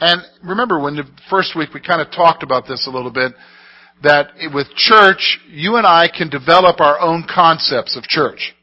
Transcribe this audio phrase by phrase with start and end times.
[0.00, 3.32] And remember when the first week we kind of talked about this a little bit,
[4.02, 8.54] that with church, you and I can develop our own concepts of church.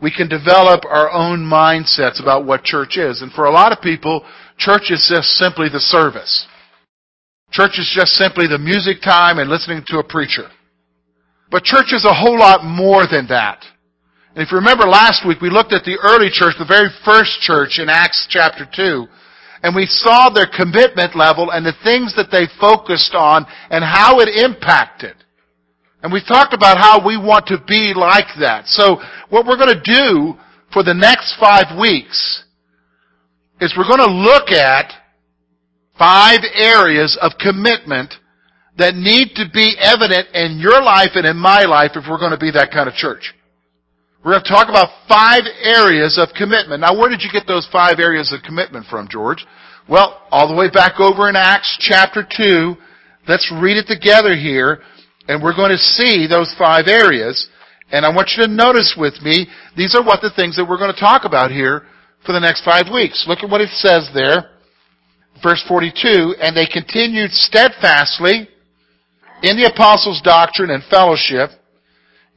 [0.00, 3.22] We can develop our own mindsets about what church is.
[3.22, 4.24] And for a lot of people,
[4.58, 6.46] church is just simply the service.
[7.52, 10.48] Church is just simply the music time and listening to a preacher.
[11.50, 13.64] But church is a whole lot more than that.
[14.34, 17.40] And if you remember last week, we looked at the early church, the very first
[17.40, 19.06] church in Acts chapter 2,
[19.64, 24.20] and we saw their commitment level and the things that they focused on and how
[24.20, 25.16] it impacted.
[26.02, 28.66] And we talked about how we want to be like that.
[28.66, 30.34] So what we're going to do
[30.70, 32.44] for the next five weeks
[33.58, 34.92] is we're going to look at
[35.98, 38.12] five areas of commitment
[38.76, 42.32] that need to be evident in your life and in my life if we're going
[42.32, 43.32] to be that kind of church.
[44.24, 46.80] We're going to talk about five areas of commitment.
[46.80, 49.44] Now, where did you get those five areas of commitment from, George?
[49.86, 52.74] Well, all the way back over in Acts chapter 2.
[53.28, 54.80] Let's read it together here,
[55.28, 57.50] and we're going to see those five areas.
[57.92, 60.80] And I want you to notice with me, these are what the things that we're
[60.80, 61.84] going to talk about here
[62.24, 63.26] for the next five weeks.
[63.28, 64.56] Look at what it says there.
[65.42, 68.48] Verse 42, and they continued steadfastly
[69.42, 71.50] in the apostles' doctrine and fellowship,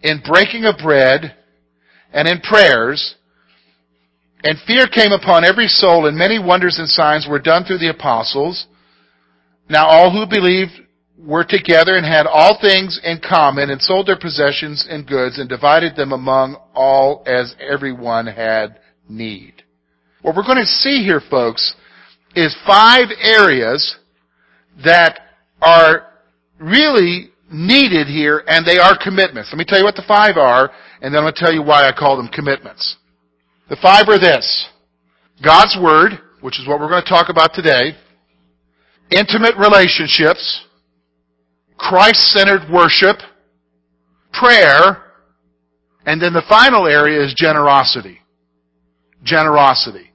[0.03, 1.36] in breaking of bread,
[2.17, 3.13] and in prayers,
[4.43, 7.91] and fear came upon every soul, and many wonders and signs were done through the
[7.91, 8.65] apostles.
[9.69, 10.72] Now all who believed
[11.16, 15.47] were together and had all things in common, and sold their possessions and goods, and
[15.47, 19.53] divided them among all as everyone had need.
[20.23, 21.75] What we're going to see here, folks,
[22.35, 23.95] is five areas
[24.83, 25.19] that
[25.61, 26.07] are
[26.57, 29.50] really needed here, and they are commitments.
[29.52, 30.69] Let me tell you what the five are,
[31.02, 32.97] and then I'm going to tell you why I call them commitments.
[33.69, 34.68] The five are this.
[35.44, 37.96] God's Word, which is what we're going to talk about today.
[39.12, 40.66] Intimate relationships.
[41.78, 43.18] Christ-centered worship.
[44.34, 45.03] Prayer.
[46.06, 48.19] And then the final area is generosity.
[49.24, 50.12] Generosity.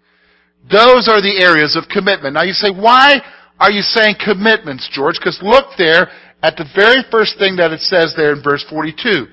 [0.71, 2.35] Those are the areas of commitment.
[2.35, 3.21] Now you say, why
[3.59, 5.17] are you saying commitments, George?
[5.19, 6.09] Because look there
[6.43, 9.27] at the very first thing that it says there in verse 42.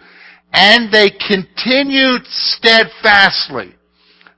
[0.53, 3.75] And they continued steadfastly.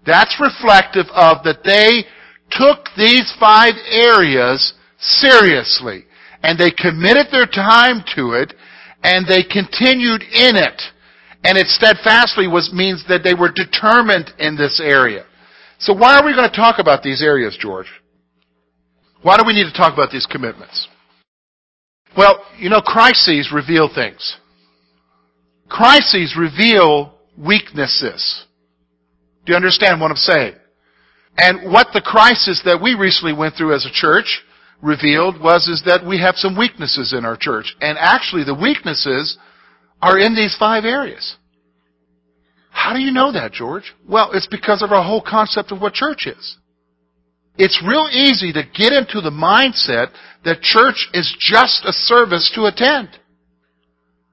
[0.06, 2.06] That's reflective of that they
[2.52, 6.06] took these five areas seriously.
[6.44, 8.54] And they committed their time to it,
[9.04, 10.82] and they continued in it.
[11.44, 15.26] And it steadfastly was, means that they were determined in this area.
[15.80, 17.88] So why are we going to talk about these areas, George?
[19.22, 20.88] Why do we need to talk about these commitments?
[22.18, 24.38] Well, you know, crises reveal things.
[25.70, 28.46] Crises reveal weaknesses.
[29.46, 30.56] Do you understand what I'm saying?
[31.38, 34.42] And what the crisis that we recently went through as a church
[34.82, 37.76] revealed was is that we have some weaknesses in our church.
[37.82, 39.38] And actually the weaknesses
[40.02, 41.38] are in these five areas.
[42.72, 43.94] How do you know that, George?
[44.08, 46.58] Well, it's because of our whole concept of what church is.
[47.58, 50.08] It's real easy to get into the mindset
[50.46, 53.10] that church is just a service to attend.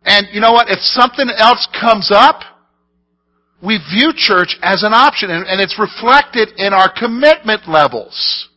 [0.04, 0.70] And you know what?
[0.70, 2.40] If something else comes up,
[3.62, 8.48] we view church as an option, and, it's reflected in our commitment levels.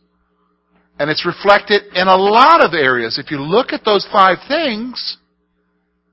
[0.98, 3.18] And it's reflected in a lot of areas.
[3.18, 5.18] If you look at those five things,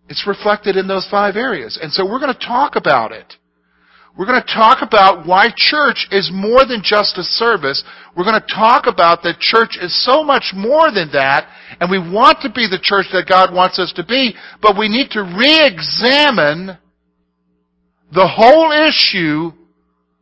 [0.09, 1.77] it's reflected in those five areas.
[1.79, 3.35] And so we're going to talk about it.
[4.19, 7.81] We're going to talk about why church is more than just a service.
[8.17, 11.47] We're going to talk about that church is so much more than that,
[11.79, 14.89] and we want to be the church that God wants us to be, but we
[14.89, 16.77] need to re-examine
[18.13, 19.53] the whole issue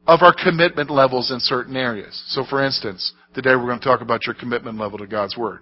[0.05, 2.23] of our commitment levels in certain areas.
[2.27, 5.61] So for instance, today we're going to talk about your commitment level to God's Word.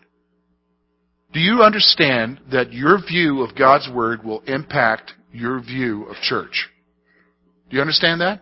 [1.32, 6.68] Do you understand that your view of God's Word will impact your view of church?
[7.70, 8.42] Do you understand that?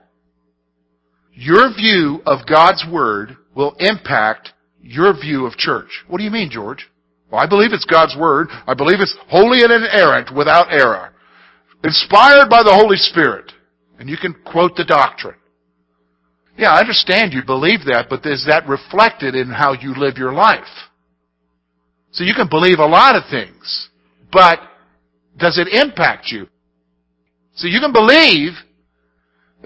[1.34, 6.04] Your view of God's Word will impact your view of church.
[6.08, 6.90] What do you mean, George?
[7.32, 8.50] Well, I believe it's God's Word.
[8.68, 11.14] I believe it's holy and inerrant without error.
[11.84, 13.52] Inspired by the Holy Spirit.
[14.00, 15.36] And you can quote the doctrine.
[16.58, 20.34] Yeah, I understand you believe that, but is that reflected in how you live your
[20.34, 20.68] life?
[22.12, 23.90] So you can believe a lot of things,
[24.32, 24.60] but
[25.38, 26.48] does it impact you?
[27.56, 28.52] So you can believe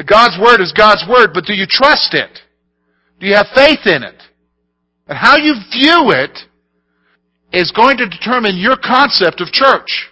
[0.05, 2.39] God's Word is God's Word, but do you trust it?
[3.19, 4.21] Do you have faith in it?
[5.07, 6.37] And how you view it
[7.51, 10.09] is going to determine your concept of church.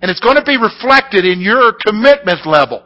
[0.00, 2.82] And it's going to be reflected in your commitment level.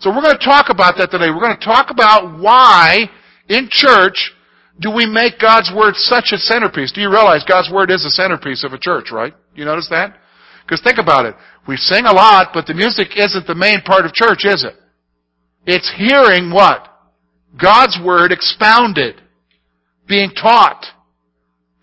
[0.00, 1.30] So we're going to talk about that today.
[1.30, 3.08] We're going to talk about why
[3.48, 4.32] in church
[4.80, 6.92] do we make God's Word such a centerpiece?
[6.92, 9.32] Do you realize God's Word is a centerpiece of a church, right?
[9.54, 10.18] You notice that?
[10.66, 11.34] Because think about it.
[11.66, 14.74] We sing a lot, but the music isn't the main part of church, is it?
[15.66, 16.88] It's hearing what?
[17.60, 19.20] God's Word expounded,
[20.08, 20.84] being taught.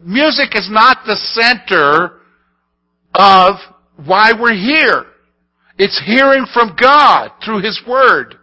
[0.04, 2.20] Music is not the center
[3.14, 3.56] of
[4.06, 5.06] why we're here.
[5.78, 8.36] It's hearing from God through His Word.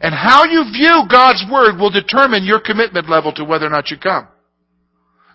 [0.00, 3.90] And how you view God's Word will determine your commitment level to whether or not
[3.90, 4.28] you come.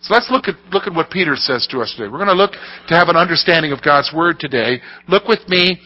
[0.02, 2.10] So let's look at, look at what Peter says to us today.
[2.10, 2.52] We're going to look
[2.88, 4.82] to have an understanding of God's Word today.
[5.08, 5.80] Look with me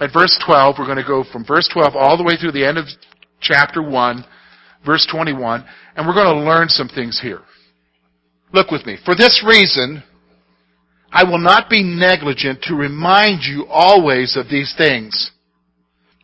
[0.00, 0.76] at verse 12.
[0.78, 2.86] We're going to go from verse 12 all the way through the end of
[3.40, 4.24] chapter 1,
[4.84, 5.64] verse 21,
[5.96, 7.40] and we're going to learn some things here.
[8.52, 8.96] Look with me.
[9.04, 10.02] For this reason,
[11.10, 15.30] I will not be negligent to remind you always of these things,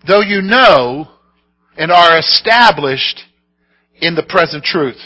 [0.07, 1.09] though you know
[1.77, 3.23] and are established
[4.01, 5.01] in the present truth.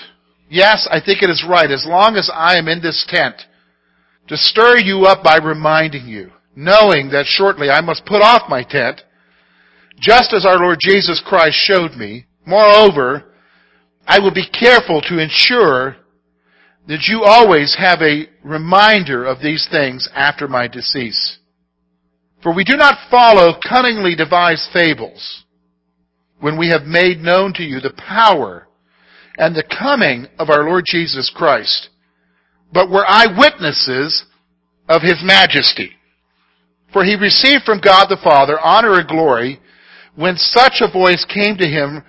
[0.48, 3.36] Yes, I think it is right, as long as I am in this tent,
[4.28, 8.62] to stir you up by reminding you, knowing that shortly I must put off my
[8.62, 9.02] tent,
[10.00, 12.26] just as our Lord Jesus Christ showed me.
[12.46, 13.32] Moreover,
[14.06, 15.96] I will be careful to ensure
[16.86, 21.38] that you always have a reminder of these things after my decease.
[22.42, 25.44] For we do not follow cunningly devised fables
[26.40, 28.68] when we have made known to you the power
[29.38, 31.88] and the coming of our Lord Jesus Christ,
[32.70, 34.26] but were eyewitnesses
[34.88, 35.92] of his majesty.
[36.94, 39.60] For he received from God the Father honor and glory
[40.14, 42.04] when such a voice came to him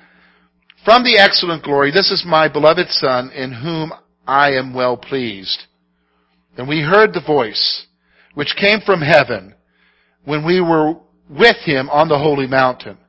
[0.86, 3.92] from the excellent glory, This is my beloved Son in whom
[4.28, 5.64] I am well pleased.
[6.56, 7.88] And we heard the voice
[8.36, 9.56] which came from heaven
[10.24, 10.94] when we were
[11.28, 13.00] with him on the holy mountain.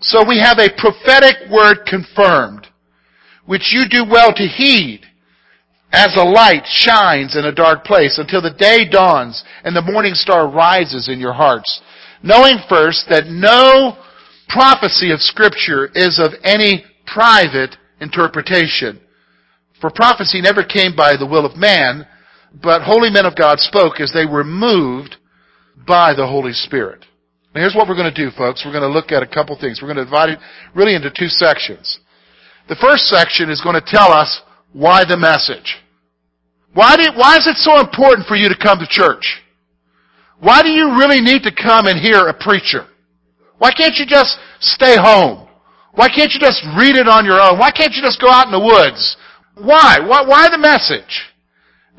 [0.00, 2.66] So we have a prophetic word confirmed,
[3.46, 5.02] which you do well to heed,
[5.92, 10.14] as a light shines in a dark place until the day dawns and the morning
[10.14, 11.80] star rises in your hearts,
[12.22, 13.96] knowing first that no
[14.48, 19.00] prophecy of scripture is of any private interpretation.
[19.80, 22.06] For prophecy never came by the will of man,
[22.62, 25.16] but holy men of God spoke as they were moved
[25.86, 27.04] by the Holy Spirit.
[27.54, 28.62] Now here's what we're going to do, folks.
[28.64, 29.80] We're going to look at a couple things.
[29.80, 30.38] We're going to divide it
[30.74, 31.98] really into two sections.
[32.68, 35.79] The first section is going to tell us why the message.
[36.72, 39.42] Why, do, why is it so important for you to come to church?
[40.38, 42.86] Why do you really need to come and hear a preacher?
[43.58, 45.48] Why can't you just stay home?
[45.92, 47.58] Why can't you just read it on your own?
[47.58, 49.16] Why can't you just go out in the woods?
[49.54, 49.98] Why?
[50.00, 51.28] Why, why the message?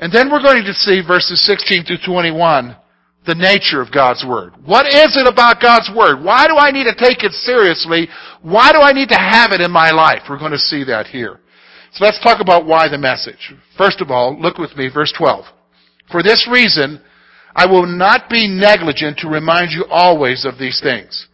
[0.00, 2.76] And then we're going to see verses 16 through 21
[3.24, 4.54] the nature of God's Word.
[4.64, 6.24] What is it about God's Word?
[6.24, 8.08] Why do I need to take it seriously?
[8.42, 10.22] Why do I need to have it in my life?
[10.28, 11.38] We're going to see that here.
[11.92, 13.52] So let's talk about why the message.
[13.76, 15.44] First of all, look with me, verse 12.
[16.10, 17.00] For this reason,
[17.54, 21.28] I will not be negligent to remind you always of these things.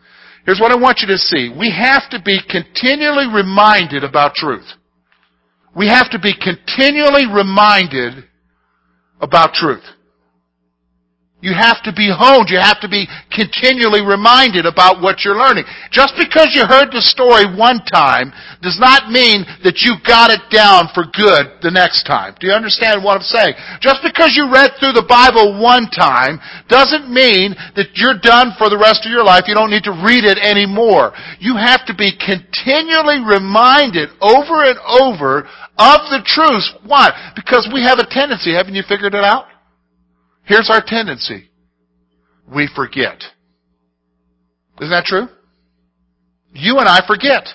[0.45, 1.53] Here's what I want you to see.
[1.57, 4.67] We have to be continually reminded about truth.
[5.77, 8.25] We have to be continually reminded
[9.21, 9.85] about truth.
[11.41, 12.51] You have to be honed.
[12.51, 15.71] You have to be continually reminded about what you're learning.
[15.95, 20.43] Just because you heard the story one time does not mean that you got it
[20.51, 22.35] down for good the next time.
[22.43, 23.55] Do you understand what I'm saying?
[23.79, 28.67] Just because you read through the Bible one time doesn't mean that you're done for
[28.67, 29.47] the rest of your life.
[29.47, 31.15] You don't need to read it anymore.
[31.39, 35.47] You have to be continually reminded over and over
[35.79, 36.67] of the truth.
[36.83, 37.15] Why?
[37.39, 39.47] Because we have a tendency, haven't you figured it out?
[40.49, 41.51] Here's our tendency.
[42.53, 43.23] We forget.
[44.81, 45.29] Isn't that true?
[46.55, 47.47] You and I forget.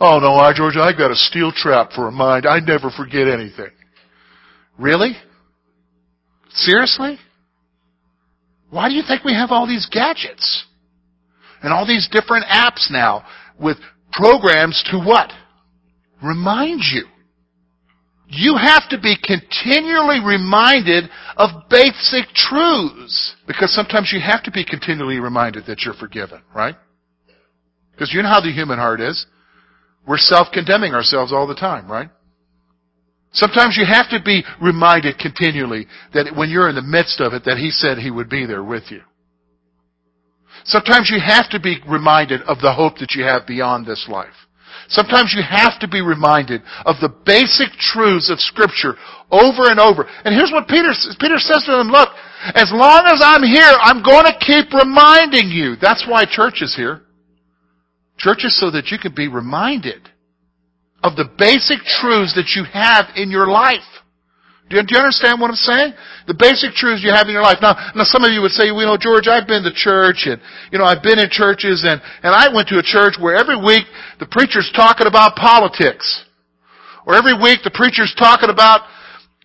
[0.00, 2.46] Oh no, I, George, I've got a steel trap for a mind.
[2.46, 3.70] I never forget anything.
[4.76, 5.12] Really?
[6.50, 7.18] Seriously?
[8.70, 10.64] Why do you think we have all these gadgets?
[11.62, 13.24] And all these different apps now
[13.60, 13.76] with
[14.10, 15.30] programs to what?
[16.24, 17.04] Remind you.
[18.34, 21.04] You have to be continually reminded
[21.36, 23.36] of basic truths.
[23.46, 26.74] Because sometimes you have to be continually reminded that you're forgiven, right?
[27.90, 29.26] Because you know how the human heart is.
[30.06, 32.08] we're self-condemning ourselves all the time, right?
[33.32, 37.44] Sometimes you have to be reminded continually that when you're in the midst of it,
[37.44, 39.02] that He said He would be there with you.
[40.64, 44.34] Sometimes you have to be reminded of the hope that you have beyond this life.
[44.92, 48.94] Sometimes you have to be reminded of the basic truths of Scripture
[49.30, 50.04] over and over.
[50.24, 52.10] And here's what Peter, Peter says to them, look,
[52.54, 55.76] as long as I'm here, I'm going to keep reminding you.
[55.80, 57.02] That's why church is here.
[58.18, 60.10] Church is so that you can be reminded
[61.02, 63.80] of the basic truths that you have in your life.
[64.72, 65.92] Do you, do you, understand what I'm saying?
[66.24, 67.60] The basic truths you have in your life.
[67.60, 70.24] Now, now some of you would say, well, you know, George, I've been to church
[70.24, 70.40] and,
[70.72, 73.60] you know, I've been in churches and, and I went to a church where every
[73.60, 73.84] week
[74.16, 76.24] the preacher's talking about politics.
[77.04, 78.88] Or every week the preacher's talking about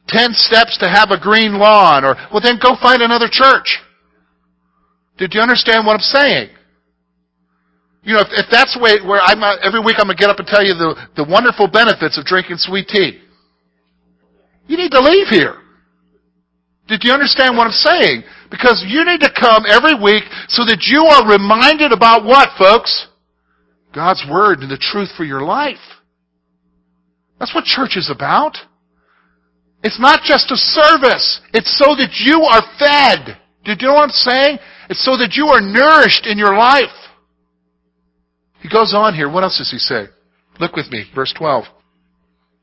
[0.07, 2.07] 10 steps to have a green lawn.
[2.07, 3.83] Or, well then go find another church.
[5.19, 6.55] Did you understand what I'm saying?
[8.07, 10.39] You know, if, if that's way where I'm uh, every week I'm gonna get up
[10.39, 13.26] and tell you the, the wonderful benefits of drinking sweet tea.
[14.67, 15.55] You need to leave here.
[16.87, 18.23] Did you understand what I'm saying?
[18.49, 23.07] Because you need to come every week so that you are reminded about what, folks?
[23.93, 25.83] God's Word and the truth for your life.
[27.39, 28.57] That's what church is about.
[29.83, 31.41] It's not just a service.
[31.53, 33.37] It's so that you are fed.
[33.63, 34.59] Do you know what I'm saying?
[34.89, 36.95] It's so that you are nourished in your life.
[38.61, 39.29] He goes on here.
[39.29, 40.05] What else does he say?
[40.59, 41.65] Look with me, verse 12.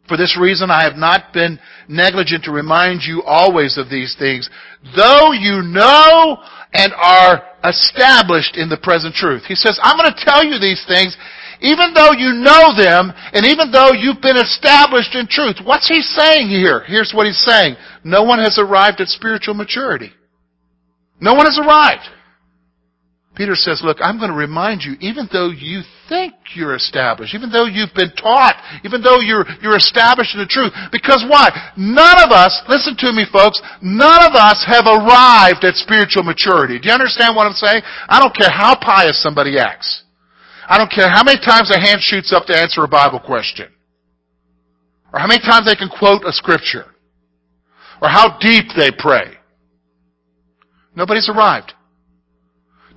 [0.08, 1.58] For this reason I have not been
[1.88, 4.50] negligent to remind you always of these things,
[4.96, 6.38] though you know
[6.74, 9.44] and are established in the present truth.
[9.46, 11.16] He says, I'm going to tell you these things
[11.60, 15.56] even though you know them and even though you've been established in truth.
[15.64, 16.84] What's he saying here?
[16.86, 17.76] Here's what he's saying.
[18.04, 20.12] No one has arrived at spiritual maturity.
[21.20, 22.02] No one has arrived.
[23.34, 27.50] Peter says, look, I'm going to remind you, even though you think you're established, even
[27.50, 31.48] though you've been taught, even though you're, you're established in the truth, because why?
[31.76, 36.78] None of us, listen to me folks, none of us have arrived at spiritual maturity.
[36.78, 37.82] Do you understand what I'm saying?
[38.08, 40.04] I don't care how pious somebody acts.
[40.68, 43.68] I don't care how many times a hand shoots up to answer a Bible question.
[45.12, 46.86] Or how many times they can quote a scripture.
[48.00, 49.34] Or how deep they pray.
[50.96, 51.72] Nobody's arrived.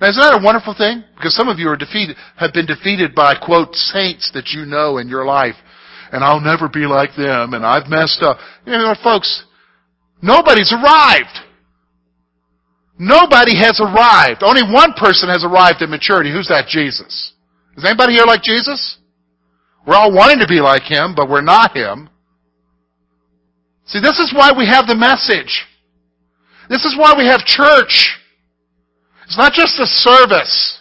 [0.00, 1.02] Now, isn't that a wonderful thing?
[1.16, 4.98] Because some of you are defeated, have been defeated by, quote, saints that you know
[4.98, 5.56] in your life.
[6.12, 8.38] And I'll never be like them, and I've messed up.
[8.64, 9.44] You know, folks,
[10.22, 11.44] nobody's arrived.
[12.98, 14.42] Nobody has arrived.
[14.42, 16.32] Only one person has arrived at maturity.
[16.32, 16.66] Who's that?
[16.68, 17.32] Jesus.
[17.76, 18.98] Is anybody here like Jesus?
[19.86, 22.10] We're all wanting to be like Him, but we're not Him.
[23.86, 25.66] See, this is why we have the message.
[26.68, 28.17] This is why we have church.
[29.28, 30.80] It's not just a service.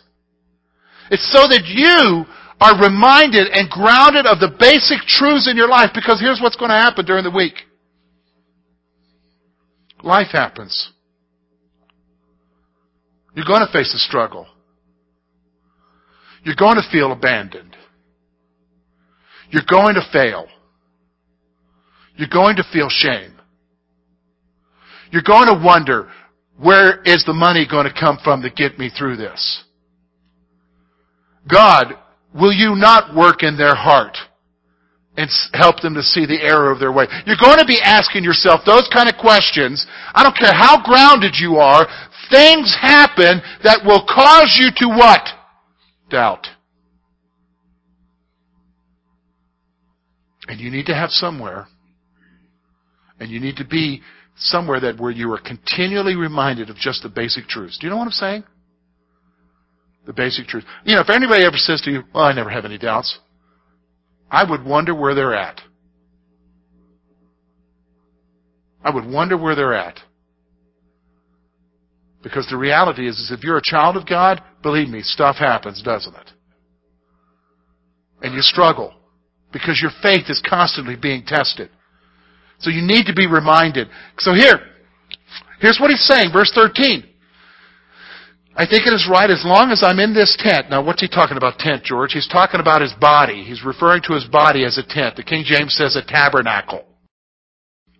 [1.11, 2.25] It's so that you
[2.61, 6.71] are reminded and grounded of the basic truths in your life because here's what's going
[6.71, 7.55] to happen during the week.
[10.01, 10.93] Life happens.
[13.35, 14.47] You're going to face a struggle.
[16.43, 17.75] You're going to feel abandoned.
[19.49, 20.47] You're going to fail.
[22.15, 23.33] You're going to feel shame.
[25.11, 26.09] You're going to wonder,
[26.61, 29.63] where is the money going to come from to get me through this?
[31.49, 31.93] God,
[32.33, 34.17] will you not work in their heart
[35.15, 37.05] and help them to see the error of their way?
[37.25, 39.85] You're going to be asking yourself those kind of questions.
[40.13, 41.87] I don't care how grounded you are.
[42.31, 45.21] Things happen that will cause you to what?
[46.09, 46.47] Doubt.
[50.47, 51.67] And you need to have somewhere,
[53.19, 54.01] and you need to be
[54.37, 57.77] somewhere that where you are continually reminded of just the basic truths.
[57.79, 58.43] Do you know what I'm saying?
[60.05, 60.63] The basic truth.
[60.85, 63.19] You know, if anybody ever says to you, well, I never have any doubts,
[64.29, 65.61] I would wonder where they're at.
[68.83, 69.99] I would wonder where they're at.
[72.23, 75.81] Because the reality is, is if you're a child of God, believe me, stuff happens,
[75.81, 76.31] doesn't it?
[78.21, 78.93] And you struggle
[79.51, 81.69] because your faith is constantly being tested.
[82.59, 83.87] So you need to be reminded.
[84.19, 84.59] So here,
[85.59, 87.03] here's what he's saying, verse 13.
[88.55, 90.71] I think it is right as long as I'm in this tent.
[90.71, 92.13] Now, what's he talking about, tent, George?
[92.13, 93.43] He's talking about his body.
[93.43, 95.15] He's referring to his body as a tent.
[95.15, 96.83] The King James says a tabernacle.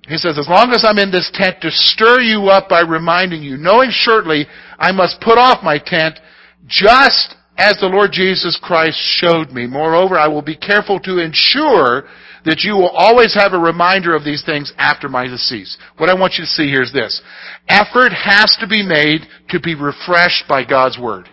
[0.07, 3.43] He says, as long as I'm in this tent to stir you up by reminding
[3.43, 4.47] you, knowing shortly
[4.79, 6.19] I must put off my tent
[6.65, 9.67] just as the Lord Jesus Christ showed me.
[9.67, 12.07] Moreover, I will be careful to ensure
[12.47, 15.77] that you will always have a reminder of these things after my decease.
[15.97, 17.21] What I want you to see here is this.
[17.67, 21.27] Effort has to be made to be refreshed by God's Word.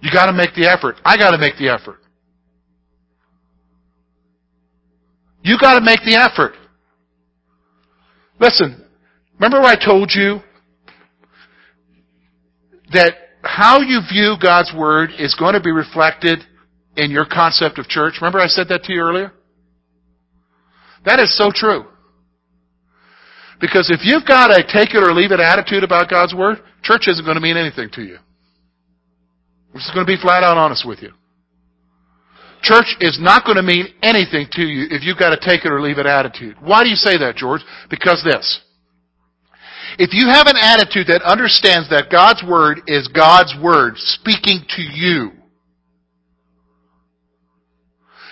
[0.00, 0.96] You gotta make the effort.
[1.04, 1.98] I gotta make the effort.
[5.42, 6.54] You gotta make the effort.
[8.38, 8.86] Listen,
[9.34, 10.40] remember I told you
[12.94, 13.12] that
[13.42, 16.40] how you view God's Word is going to be reflected
[16.96, 18.14] in your concept of church?
[18.20, 19.32] Remember I said that to you earlier?
[21.04, 21.84] That is so true.
[23.60, 27.08] Because if you've got a take it or leave it attitude about God's Word, church
[27.08, 28.16] isn't going to mean anything to you.
[29.72, 31.12] I'm just going to be flat out honest with you.
[32.62, 35.72] Church is not going to mean anything to you if you've got a take it
[35.72, 36.56] or leave it attitude.
[36.60, 37.62] Why do you say that, George?
[37.88, 38.60] Because this.
[39.98, 44.82] If you have an attitude that understands that God's Word is God's Word speaking to
[44.82, 45.32] you,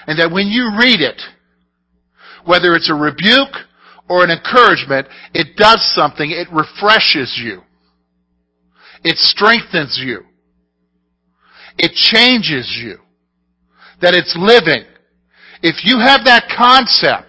[0.08, 1.20] and that when you read it,
[2.46, 3.54] whether it's a rebuke
[4.08, 6.30] or an encouragement, it does something.
[6.30, 7.60] It refreshes you.
[9.04, 10.22] It strengthens you.
[11.76, 12.96] It changes you.
[14.00, 14.88] That it's living.
[15.62, 17.27] If you have that concept,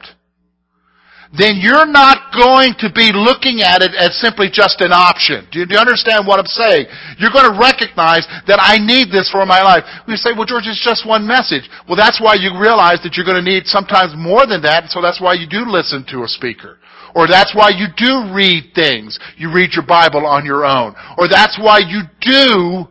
[1.37, 5.45] then you're not going to be looking at it as simply just an option.
[5.53, 6.89] Do you, do you, understand what I'm saying?
[7.21, 9.85] You're going to recognize that I need this for my life.
[10.09, 11.69] We say, well, George, it's just one message.
[11.85, 15.05] Well, that's why you realize that you're going to need sometimes more than that, so
[15.05, 16.81] that's why you do listen to a speaker.
[17.13, 19.19] Or that's why you do read things.
[19.37, 20.97] You read your Bible on your own.
[21.17, 22.89] Or that's why you do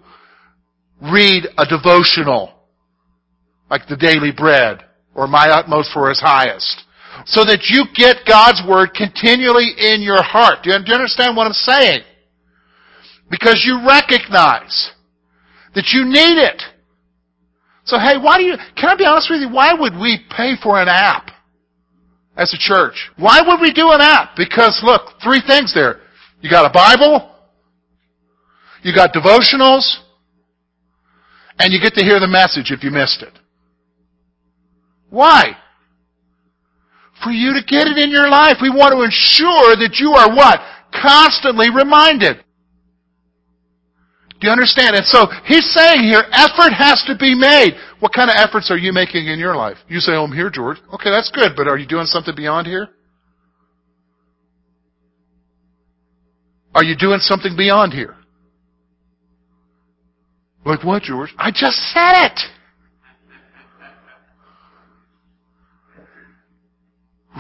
[1.11, 2.55] read a devotional,
[3.67, 6.87] like the Daily Bread, or My Utmost for His Highest
[7.27, 10.63] so that you get God's Word continually in your heart.
[10.63, 12.03] Do you, understand what I'm saying?
[13.31, 14.93] Because you recognize
[15.75, 16.63] that you need it.
[17.85, 20.55] So hey, why do you, can I be honest with you, why would we pay
[20.63, 21.31] for an app
[22.37, 23.11] as a church?
[23.17, 24.37] Why would we do an app?
[24.37, 26.01] Because look, three things there.
[26.41, 27.35] You got a Bible,
[28.83, 29.99] you got devotionals,
[31.59, 33.33] and you get to hear the message if you missed it.
[35.11, 35.57] Why?
[37.23, 38.59] For you to get it in your life.
[38.61, 40.61] We want to ensure that you are what?
[40.93, 42.45] Constantly reminded.
[44.41, 44.95] Do you understand?
[44.95, 47.75] And so he's saying here, effort has to be made.
[47.99, 49.79] What kind of efforts are you making in your life?
[49.89, 50.79] You say, oh, I'm here, George.
[50.95, 52.89] Okay, that's good, but are you doing something beyond here?
[56.75, 58.15] Are you doing something beyond here?
[60.65, 61.35] Like what, George?
[61.37, 62.41] I just said it.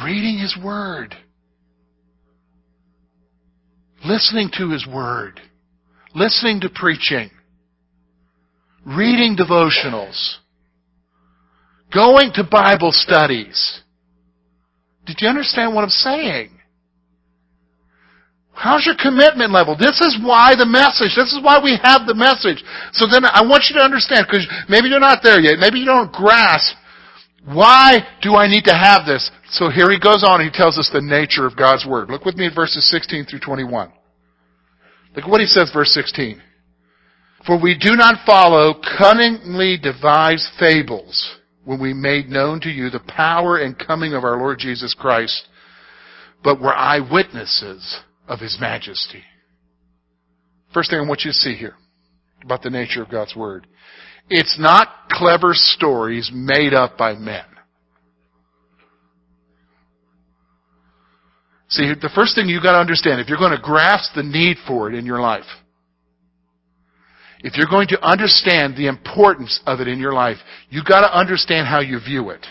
[0.04, 1.16] Reading His Word.
[4.04, 5.40] Listening to His Word.
[6.14, 7.30] Listening to preaching.
[8.87, 10.37] Reading devotionals.
[11.92, 13.82] Going to Bible studies.
[15.06, 16.50] Did you understand what I'm saying?
[18.52, 19.76] How's your commitment level?
[19.78, 22.62] This is why the message, this is why we have the message.
[22.92, 25.87] So then I want you to understand, because maybe you're not there yet, maybe you
[25.87, 26.74] don't grasp
[27.52, 29.30] why do I need to have this?
[29.50, 32.11] So here he goes on he tells us the nature of God's Word.
[32.11, 33.92] Look with me at verses 16 through 21.
[35.16, 36.42] Look what he says, verse 16.
[37.46, 43.00] For we do not follow cunningly devised fables when we made known to you the
[43.00, 45.48] power and coming of our Lord Jesus Christ,
[46.42, 49.22] but were eyewitnesses of His majesty.
[50.74, 51.74] First thing I want you to see here
[52.42, 53.66] about the nature of God's Word.
[54.28, 57.44] It's not clever stories made up by men.
[61.68, 64.57] See, the first thing you've got to understand, if you're going to grasp the need
[64.66, 65.44] for it in your life,
[67.40, 70.38] if you're going to understand the importance of it in your life,
[70.70, 72.44] you've got to understand how you view it.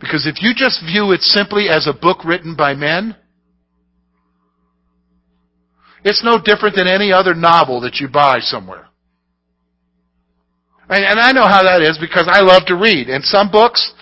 [0.00, 3.16] Because if you just view it simply as a book written by men,
[6.04, 8.88] it's no different than any other novel that you buy somewhere.
[10.88, 13.08] And I know how that is because I love to read.
[13.08, 13.94] And some books,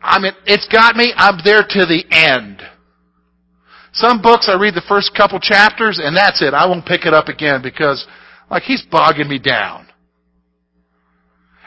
[0.00, 2.57] I mean, it's got me, I'm there to the end.
[3.98, 6.54] Some books I read the first couple chapters and that's it.
[6.54, 8.06] I won't pick it up again because,
[8.48, 9.88] like, he's bogging me down.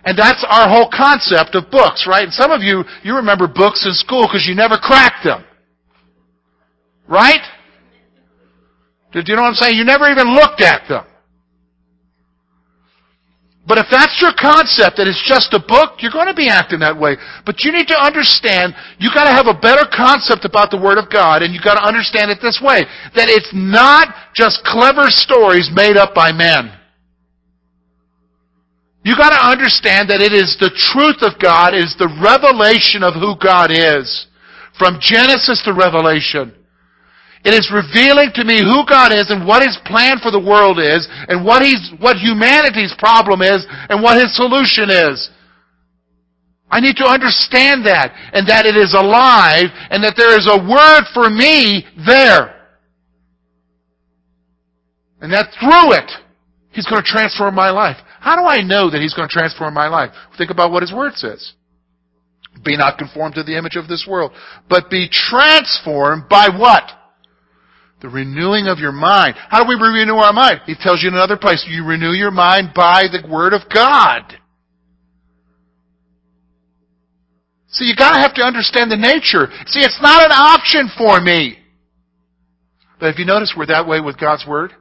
[0.05, 2.23] And that's our whole concept of books, right?
[2.23, 5.43] And some of you, you remember books in school because you never cracked them.
[7.05, 7.43] Right?
[9.11, 9.77] Did you know what I'm saying?
[9.77, 11.05] You never even looked at them.
[13.67, 16.79] But if that's your concept that it's just a book, you're going to be acting
[16.79, 17.15] that way.
[17.45, 20.97] But you need to understand, you've got to have a better concept about the Word
[20.97, 22.89] of God, and you've got to understand it this way.
[23.13, 26.73] That it's not just clever stories made up by men.
[29.03, 33.13] You've got to understand that it is the truth of God, is the revelation of
[33.13, 34.27] who God is.
[34.77, 36.53] From Genesis to Revelation.
[37.43, 40.77] It is revealing to me who God is and what His plan for the world
[40.77, 45.29] is and what He's, what humanity's problem is and what His solution is.
[46.69, 50.61] I need to understand that and that it is alive and that there is a
[50.61, 52.61] word for me there.
[55.19, 56.11] And that through it,
[56.71, 57.97] He's going to transform my life.
[58.19, 60.11] How do I know that He's going to transform my life?
[60.37, 61.53] Think about what His Word says.
[62.63, 64.31] Be not conformed to the image of this world,
[64.69, 66.83] but be transformed by what?
[68.01, 69.35] The renewing of your mind.
[69.49, 70.61] How do we renew our mind?
[70.65, 74.37] He tells you in another place, you renew your mind by the Word of God.
[77.67, 79.47] See, you gotta have to understand the nature.
[79.67, 81.57] See, it's not an option for me.
[82.99, 84.73] But have you noticed we're that way with God's Word?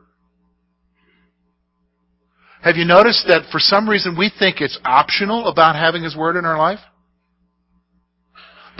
[2.62, 6.36] Have you noticed that for some reason we think it's optional about having His Word
[6.36, 6.80] in our life?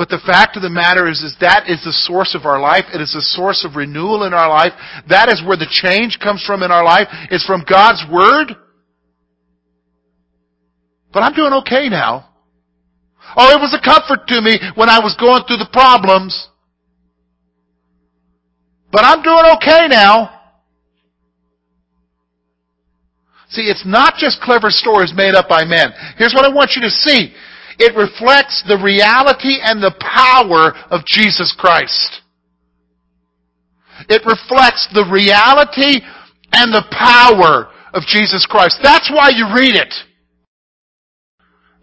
[0.01, 2.87] But the fact of the matter is, is that is the source of our life.
[2.95, 4.73] It is the source of renewal in our life.
[5.11, 7.09] That is where the change comes from in our life.
[7.31, 8.57] It's from God's Word.
[11.13, 12.31] But I'm doing okay now.
[13.37, 16.49] Oh, it was a comfort to me when I was going through the problems.
[18.91, 20.41] But I'm doing okay now.
[23.51, 25.93] See, it's not just clever stories made up by men.
[26.17, 27.35] Here's what I want you to see.
[27.79, 32.23] It reflects the reality and the power of Jesus Christ.
[34.09, 36.01] It reflects the reality
[36.53, 38.81] and the power of Jesus Christ.
[38.83, 39.93] That's why you read it.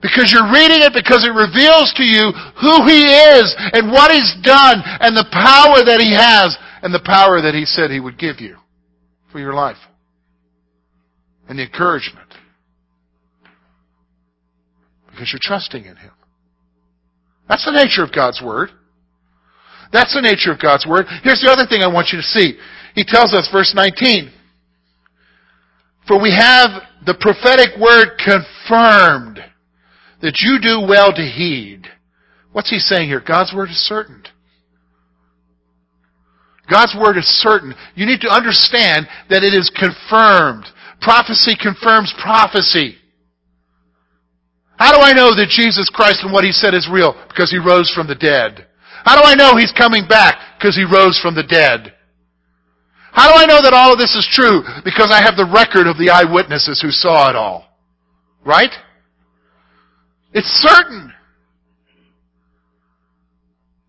[0.01, 4.35] Because you're reading it because it reveals to you who He is and what He's
[4.43, 8.17] done and the power that He has and the power that He said He would
[8.17, 8.57] give you
[9.31, 9.77] for your life.
[11.49, 12.26] And the encouragement.
[15.17, 16.11] Because you're trusting in Him.
[17.49, 18.69] That's the nature of God's Word.
[19.91, 21.07] That's the nature of God's Word.
[21.23, 22.53] Here's the other thing I want you to see.
[22.93, 24.31] He tells us, verse 19,
[26.07, 26.69] For we have
[27.03, 29.39] the prophetic word confirmed
[30.21, 31.87] that you do well to heed.
[32.51, 33.23] What's he saying here?
[33.25, 34.21] God's word is certain.
[36.69, 37.73] God's word is certain.
[37.95, 40.65] You need to understand that it is confirmed.
[41.01, 42.97] Prophecy confirms prophecy.
[44.77, 47.13] How do I know that Jesus Christ and what He said is real?
[47.27, 48.67] Because He rose from the dead.
[49.03, 50.37] How do I know He's coming back?
[50.57, 51.93] Because He rose from the dead.
[53.11, 54.61] How do I know that all of this is true?
[54.85, 57.65] Because I have the record of the eyewitnesses who saw it all.
[58.45, 58.69] Right?
[60.33, 61.11] It's certain.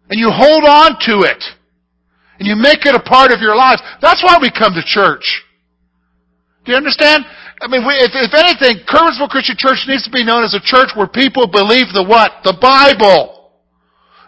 [0.08, 1.44] And you hold on to it.
[2.38, 3.82] And you make it a part of your lives.
[4.00, 5.44] That's why we come to church.
[6.64, 7.24] Do you understand?
[7.60, 10.90] I mean, if, if anything, Curwensville Christian Church needs to be known as a church
[10.94, 12.42] where people believe the what?
[12.44, 13.52] The Bible.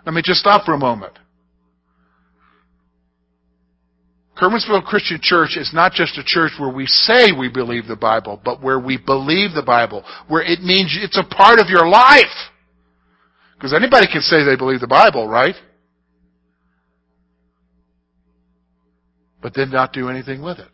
[0.06, 1.18] Let me just stop for a moment.
[4.40, 8.40] Curwensville Christian Church is not just a church where we say we believe the Bible,
[8.42, 12.24] but where we believe the Bible, where it means it's a part of your life.
[13.54, 15.54] Because anybody can say they believe the Bible, right?
[19.42, 20.68] But then not do anything with it.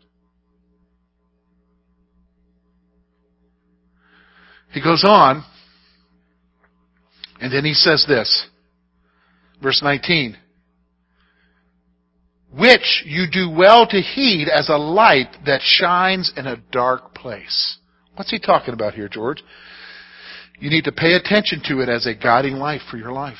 [4.77, 5.43] He goes on,
[7.41, 8.45] and then he says this,
[9.59, 10.37] verse 19
[12.53, 17.77] which you do well to heed as a light that shines in a dark place.
[18.15, 19.43] What's he talking about here, George?
[20.59, 23.37] You need to pay attention to it as a guiding light for your life.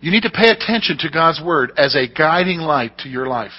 [0.00, 3.52] You need to pay attention to God's Word as a guiding light to your life.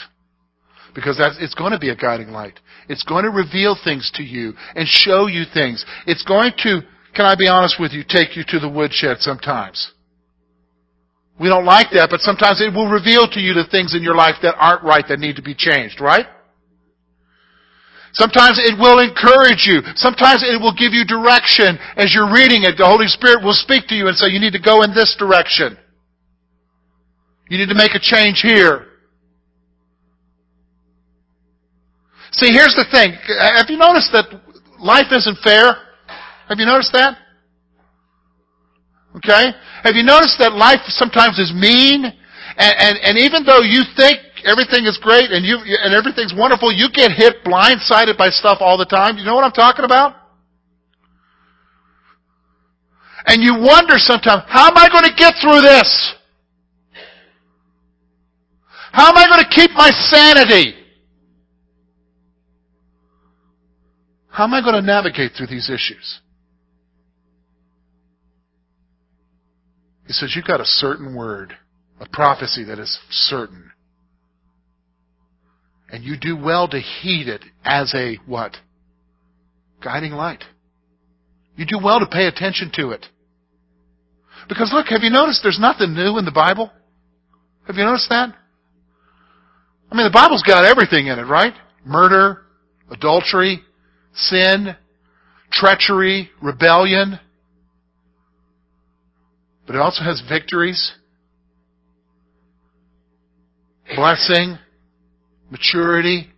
[1.00, 2.60] Because that's, it's going to be a guiding light.
[2.88, 5.86] It's going to reveal things to you and show you things.
[6.06, 6.82] It's going to
[7.14, 9.92] can I be honest with you, take you to the woodshed sometimes.
[11.40, 14.16] We don't like that, but sometimes it will reveal to you the things in your
[14.16, 16.28] life that aren't right that need to be changed, right?
[18.12, 19.82] Sometimes it will encourage you.
[19.96, 21.80] Sometimes it will give you direction.
[21.96, 24.54] As you're reading it, the Holy Spirit will speak to you and say, you need
[24.54, 25.78] to go in this direction.
[27.50, 28.89] You need to make a change here.
[32.32, 33.14] See, here's the thing.
[33.40, 34.30] Have you noticed that
[34.80, 35.74] life isn't fair?
[36.48, 37.18] Have you noticed that?
[39.18, 39.52] Okay?
[39.84, 42.06] Have you noticed that life sometimes is mean?
[42.06, 46.72] And, and, and even though you think everything is great and you, and everything's wonderful,
[46.72, 49.18] you get hit blindsided by stuff all the time.
[49.18, 50.16] You know what I'm talking about?
[53.26, 56.16] And you wonder sometimes, how am I going to get through this?
[58.92, 60.79] How am I going to keep my sanity?
[64.40, 66.22] How am I going to navigate through these issues?
[70.08, 71.58] He says, You've got a certain word,
[72.00, 73.70] a prophecy that is certain.
[75.92, 78.56] And you do well to heed it as a what?
[79.84, 80.46] Guiding light.
[81.58, 83.08] You do well to pay attention to it.
[84.48, 86.72] Because look, have you noticed there's nothing new in the Bible?
[87.68, 88.34] Have you noticed that?
[89.92, 91.56] I mean, the Bible's got everything in it, right?
[91.84, 92.46] Murder,
[92.90, 93.66] adultery,
[94.14, 94.76] sin,
[95.52, 97.20] treachery, rebellion.
[99.66, 100.94] But it also has victories,
[103.96, 104.58] blessing,
[105.52, 106.30] maturity.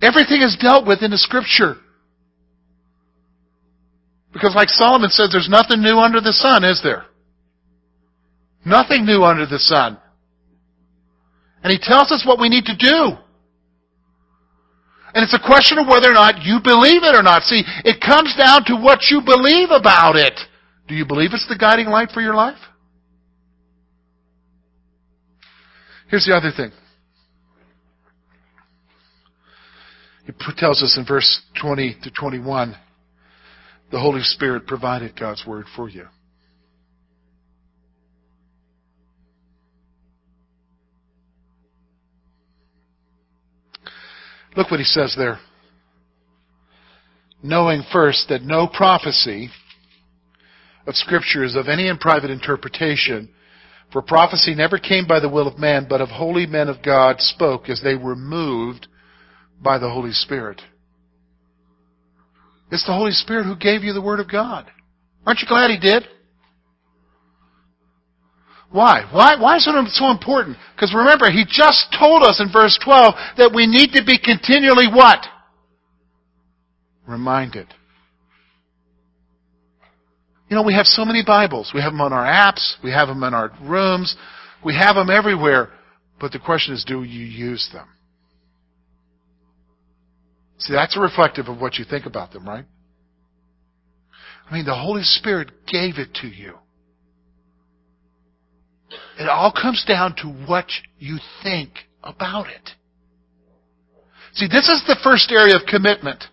[0.00, 1.76] Everything is dealt with in the Scripture.
[4.32, 7.06] Because like Solomon says, there's nothing new under the sun, is there?
[8.64, 9.98] Nothing new under the sun.
[11.62, 13.16] And he tells us what we need to do.
[15.16, 17.42] And it's a question of whether or not you believe it or not.
[17.44, 20.38] See, it comes down to what you believe about it.
[20.88, 22.58] Do you believe it's the guiding light for your life?
[26.10, 26.70] Here's the other thing.
[30.26, 32.76] He tells us in verse 20 to 21
[33.90, 36.08] the Holy Spirit provided God's Word for you.
[44.56, 45.38] Look what he says there.
[47.42, 49.50] Knowing first that no prophecy
[50.86, 53.28] of Scripture is of any in private interpretation,
[53.92, 57.20] for prophecy never came by the will of man, but of holy men of God
[57.20, 58.88] spoke as they were moved
[59.60, 60.62] by the Holy Spirit.
[62.70, 64.70] It's the Holy Spirit who gave you the Word of God.
[65.24, 66.08] Aren't you glad He did?
[68.70, 69.08] Why?
[69.12, 70.56] Why, why is it so important?
[70.74, 74.88] Because remember, He just told us in verse 12 that we need to be continually
[74.88, 75.24] what?
[77.06, 77.72] Reminded.
[80.48, 81.72] You know, we have so many Bibles.
[81.74, 82.74] We have them on our apps.
[82.82, 84.16] We have them in our rooms.
[84.64, 85.70] We have them everywhere.
[86.20, 87.88] But the question is, do you use them?
[90.58, 92.64] See, that's reflective of what you think about them, right?
[94.48, 96.54] I mean, the Holy Spirit gave it to you.
[99.18, 100.66] It all comes down to what
[100.98, 101.70] you think
[102.02, 102.70] about it.
[104.34, 106.24] See, this is the first area of commitment.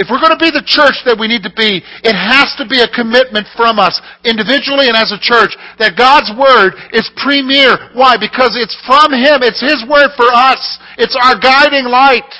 [0.00, 2.64] If we're going to be the church that we need to be, it has to
[2.64, 7.76] be a commitment from us, individually and as a church, that God's Word is premier.
[7.92, 8.16] Why?
[8.16, 9.44] Because it's from Him.
[9.44, 10.80] It's His Word for us.
[10.96, 12.32] It's our guiding light.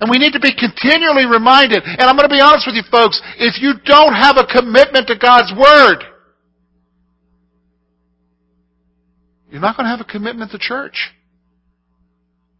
[0.00, 1.82] And we need to be continually reminded.
[1.82, 5.10] And I'm going to be honest with you folks, if you don't have a commitment
[5.10, 6.13] to God's Word,
[9.54, 11.12] you're not going to have a commitment to church,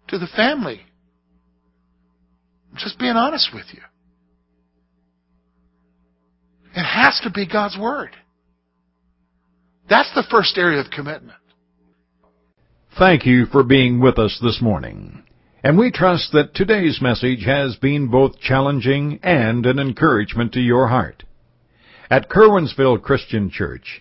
[0.07, 0.81] to the family,
[2.71, 3.81] I'm just being honest with you.
[6.77, 8.11] It has to be God's Word.
[9.91, 11.39] That's the first area of commitment.
[12.97, 15.25] Thank you for being with us this morning.
[15.65, 20.87] And we trust that today's message has been both challenging and an encouragement to your
[20.87, 21.25] heart.
[22.09, 24.01] At Curwensville Christian Church,